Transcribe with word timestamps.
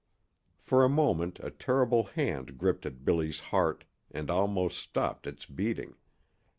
For 0.57 0.83
a 0.83 0.89
moment 0.89 1.39
a 1.43 1.51
terrible 1.51 2.05
hand 2.05 2.57
gripped 2.57 2.87
at 2.87 3.05
Billy's 3.05 3.39
heart 3.39 3.83
and 4.09 4.31
almost 4.31 4.79
stopped 4.79 5.27
its 5.27 5.45
beating. 5.45 5.95